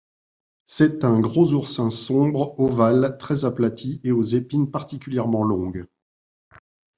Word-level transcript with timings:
C'est 0.65 1.05
un 1.05 1.19
gros 1.19 1.53
oursin 1.53 1.91
sombre, 1.91 2.59
ovale, 2.59 3.17
très 3.19 3.45
aplati 3.45 4.01
et 4.03 4.11
aux 4.11 4.23
épines 4.23 4.71
particulièrement 4.71 5.43
longues. 5.43 5.85